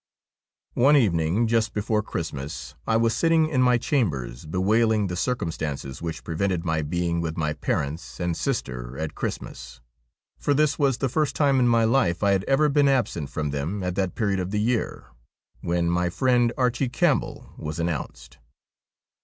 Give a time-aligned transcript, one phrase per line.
[0.73, 6.23] One evening, just before Christmas, I was sitting in my chambers bewailing the circumstances which
[6.23, 9.79] prevented my being with my parents and sister at Christmas,
[10.39, 13.51] for this was the first time in my life I had ever been absent from
[13.51, 15.05] them at that period of the year,
[15.59, 18.39] when my friend Archie Campbell was announced.